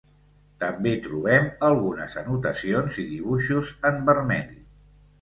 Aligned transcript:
També 0.63 0.93
trobem 1.07 1.45
algunes 1.69 2.17
anotacions 2.23 3.01
i 3.07 3.09
dibuixos 3.13 3.73
en 3.95 4.05
vermell. 4.13 4.55